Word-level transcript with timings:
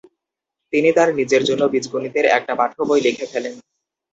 তিনি 0.73 0.89
তার 0.97 1.09
নিজের 1.19 1.41
জন্য 1.49 1.63
বীজগণিতের 1.73 2.25
একটা 2.37 2.53
পাঠ্যবই 2.59 3.01
লিখে 3.05 3.25
ফেলেন। 3.31 3.53